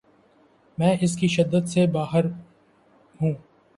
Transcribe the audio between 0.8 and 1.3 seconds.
اس کی